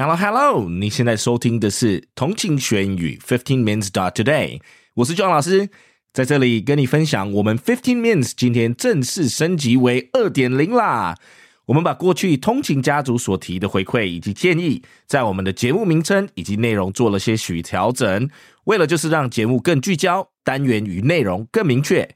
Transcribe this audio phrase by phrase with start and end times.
[0.00, 4.58] Hello Hello，你现在收听的是同情学英语 Fifteen Minutes Dot Today，
[4.94, 5.68] 我是 John 老师，
[6.14, 11.18] 在这里跟你分享我们 Fifteen Minutes 今天正式升级为二点零啦。
[11.66, 18.30] 我们把过去通勤家族所提的回馈以及建议，在我们的节目名称以及内容做了些许调整，
[18.64, 22.08] 为了就是让节目更聚焦，单元与内容更明确，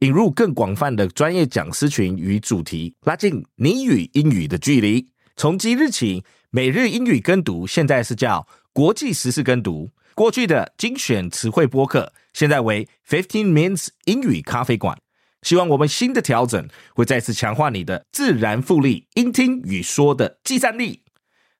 [0.00, 5.06] 引入更广泛的专业讲师群与主题，拉近你与英语的距离。
[5.38, 6.24] 从即日起。
[6.50, 14.98] 每日英语跟读现在是叫国际时事跟读，过去的精选词汇播客现在为 Fifteen Minutes 英语咖啡馆。
[15.42, 21.02] 希望我们新的调整会再次强化你的自然复利音听与说的计算力。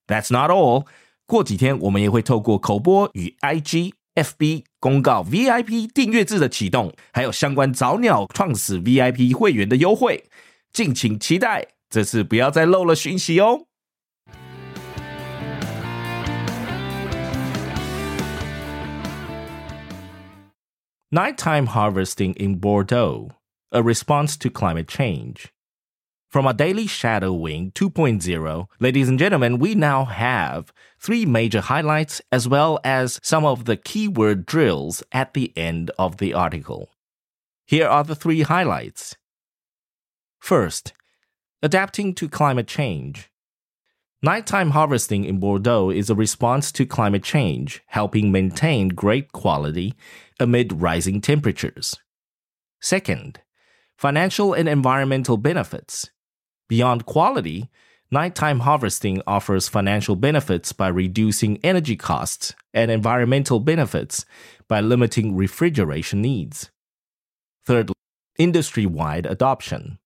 [0.07, 0.87] That's not all，
[1.27, 10.25] 过几天我们也会透过口播与 IG、FB 公告 VIP 订阅制的启动，还有相关早鸟创始 VIP 会员的优惠，
[10.73, 11.69] 敬请期待。
[11.91, 13.68] 这次不要再漏了讯息哦。
[21.11, 23.31] Nighttime harvesting in Bordeaux,
[23.73, 25.55] a response to climate change.
[26.31, 30.71] From our daily shadowing 2.0, ladies and gentlemen, we now have
[31.01, 36.19] three major highlights as well as some of the keyword drills at the end of
[36.19, 36.91] the article.
[37.65, 39.17] Here are the three highlights.
[40.39, 40.93] First,
[41.63, 43.31] adapting to climate change.
[44.21, 49.95] Nighttime harvesting in Bordeaux is a response to climate change, helping maintain grape quality
[50.41, 51.95] amid rising temperatures.
[52.81, 53.41] Second,
[53.97, 56.11] financial and environmental benefits.
[56.69, 57.71] Beyond quality,
[58.11, 64.25] nighttime harvesting offers financial benefits by reducing energy costs and environmental benefits
[64.67, 66.73] by limiting refrigeration needs.
[67.67, 67.93] Third,
[68.37, 70.01] industry wide adoption.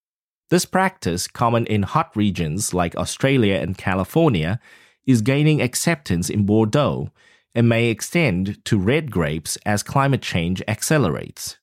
[0.53, 4.61] This practice, common in hot regions like Australia and California,
[5.07, 7.11] is gaining acceptance in Bordeaux
[7.55, 11.57] and may extend to red grapes as climate change accelerates.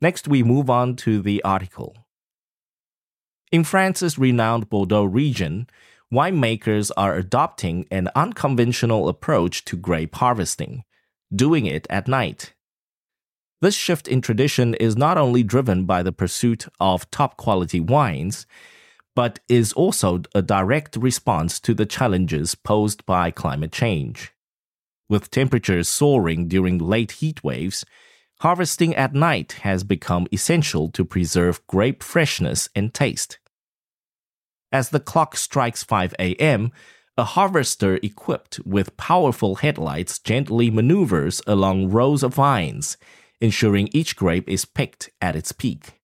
[0.00, 1.96] Next, we move on to the article.
[3.50, 5.66] In France's renowned Bordeaux region,
[6.14, 10.84] winemakers are adopting an unconventional approach to grape harvesting,
[11.34, 12.52] doing it at night.
[13.62, 18.44] This shift in tradition is not only driven by the pursuit of top quality wines,
[19.14, 24.32] but is also a direct response to the challenges posed by climate change.
[25.08, 27.84] With temperatures soaring during late heat waves,
[28.40, 33.38] harvesting at night has become essential to preserve grape freshness and taste.
[34.72, 36.72] As the clock strikes 5 a.m.,
[37.16, 42.96] a harvester equipped with powerful headlights gently maneuvers along rows of vines
[43.42, 46.00] ensuring each grape is picked at its peak.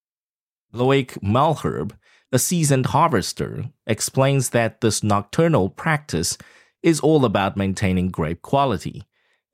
[0.75, 1.93] Loic Malherbe,
[2.33, 6.37] a seasoned harvester, explains that this nocturnal practice
[6.83, 9.05] is all about maintaining grape quality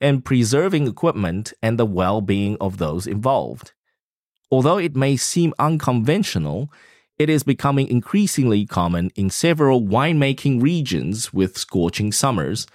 [0.00, 3.72] and preserving equipment and the well being of those involved.
[4.50, 6.72] Although it may seem unconventional,
[7.18, 12.66] it is becoming increasingly common in several winemaking regions with scorching summers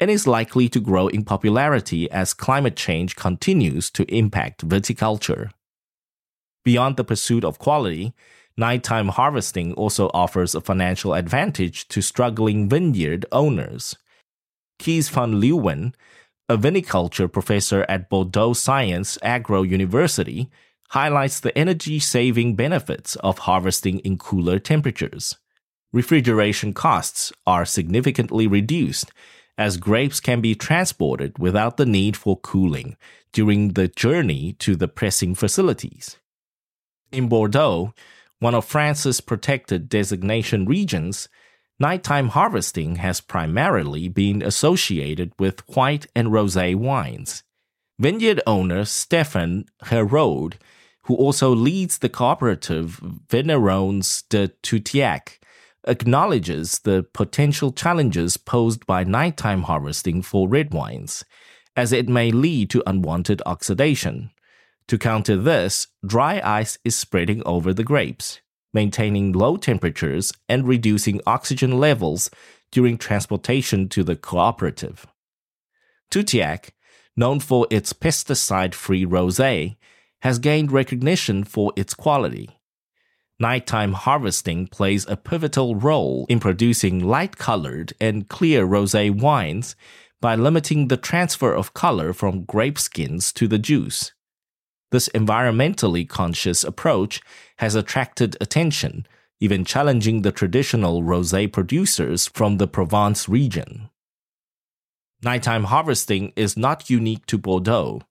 [0.00, 5.50] and is likely to grow in popularity as climate change continues to impact viticulture.
[6.64, 8.12] Beyond the pursuit of quality,
[8.56, 13.96] nighttime harvesting also offers a financial advantage to struggling vineyard owners.
[14.78, 15.94] Kees van Leeuwen,
[16.48, 20.50] a viniculture professor at Bordeaux Science Agro University,
[20.90, 25.36] highlights the energy saving benefits of harvesting in cooler temperatures.
[25.92, 29.10] Refrigeration costs are significantly reduced
[29.58, 32.96] as grapes can be transported without the need for cooling
[33.32, 36.16] during the journey to the pressing facilities.
[37.10, 37.92] In Bordeaux,
[38.38, 41.28] one of France's protected designation regions,
[41.80, 47.42] nighttime harvesting has primarily been associated with white and rosé wines.
[47.98, 50.54] Vineyard owner Stéphane Héraud,
[51.04, 55.40] who also leads the cooperative Vignerons de Tutiac,
[55.86, 61.24] acknowledges the potential challenges posed by nighttime harvesting for red wines,
[61.76, 64.30] as it may lead to unwanted oxidation.
[64.88, 68.40] To counter this, dry ice is spreading over the grapes,
[68.72, 72.30] maintaining low temperatures and reducing oxygen levels
[72.70, 75.06] during transportation to the cooperative.
[76.10, 76.70] Tutiac,
[77.16, 79.76] known for its pesticide free rosé,
[80.22, 82.57] has gained recognition for its quality
[83.38, 89.76] nighttime harvesting plays a pivotal role in producing light colored and clear rosé wines
[90.20, 94.12] by limiting the transfer of color from grape skins to the juice.
[94.90, 97.20] This environmentally conscious approach
[97.58, 99.06] has attracted attention
[99.40, 103.88] even challenging the traditional rosé producers from the Provence region.
[105.22, 108.02] Nighttime harvesting is not unique to Bordeaux.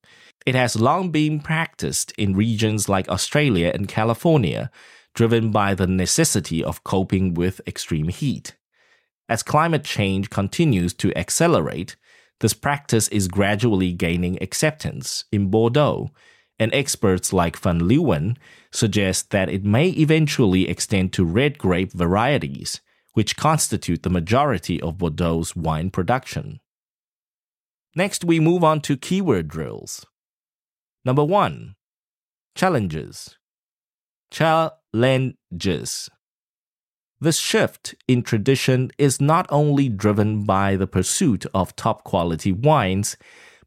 [0.45, 4.71] It has long been practiced in regions like Australia and California,
[5.17, 8.55] driven by the necessity of coping with extreme heat.
[9.27, 11.95] As climate change continues to accelerate,
[12.39, 16.11] this practice is gradually gaining acceptance in Bordeaux,
[16.59, 18.37] and experts like Van Leeuwen
[18.71, 22.79] suggest that it may eventually extend to red grape varieties,
[23.13, 26.59] which constitute the majority of Bordeaux's wine production.
[27.95, 30.05] Next, we move on to keyword drills.
[31.03, 31.73] Number one,
[32.53, 33.35] challenges.
[34.31, 36.09] Challenges.
[37.19, 43.17] The shift in tradition is not only driven by the pursuit of top quality wines,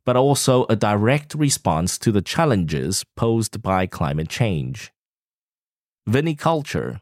[0.05, 4.93] but also a direct response to the challenges posed by climate change.
[6.09, 7.01] Viniculture.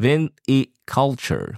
[0.00, 1.56] Viniculture.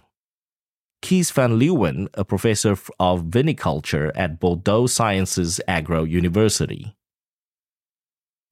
[1.02, 6.96] Kees van Leeuwen, a professor of viniculture at Bordeaux Sciences Agro University.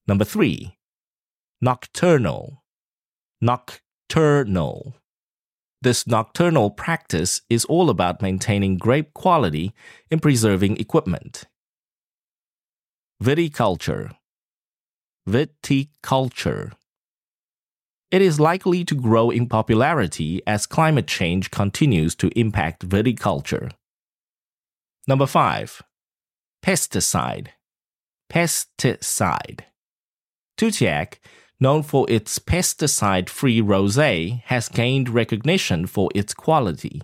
[0.07, 0.77] Number three,
[1.63, 2.61] nocturnal.
[3.39, 4.95] Nocturnal.
[5.81, 9.73] This nocturnal practice is all about maintaining grape quality
[10.11, 11.45] and preserving equipment.
[13.23, 14.11] Viticulture.
[15.25, 16.73] Viticulture.
[18.11, 23.71] It is likely to grow in popularity as climate change continues to impact viticulture.
[25.07, 25.81] Number 5.
[26.61, 27.47] Pesticide.
[28.29, 29.61] Pesticide.
[30.57, 31.19] Tutiac
[31.63, 37.01] known for its pesticide free rose, has gained recognition for its quality.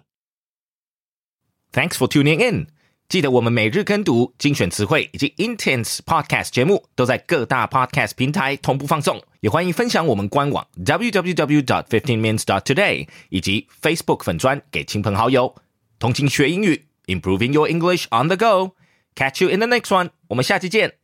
[1.72, 2.68] Thanks for tuning in.
[3.08, 15.56] 记得我们每日跟读、精选词汇以及 Intense Podcast 节目都在各大 Podcast 平台同步放送，也欢迎分享我们官网 www.dot15minutes.dot.today 以及 Facebook 粉砖给亲朋好友。
[15.98, 18.76] 通勤学英语，Improving Your English on the Go。
[19.16, 20.12] Catch you in the next one。
[20.28, 20.99] 我们下期见。